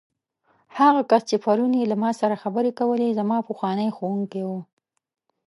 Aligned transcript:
هغه 0.77 1.01
کس 1.09 1.21
چې 1.29 1.37
پرون 1.43 1.71
یې 1.79 1.85
له 1.91 1.95
ما 2.03 2.11
سره 2.21 2.41
خبرې 2.43 2.71
کولې، 2.79 3.15
زما 3.19 3.37
پخوانی 3.49 3.87
ښوونکی 3.95 4.41
و. 4.47 4.49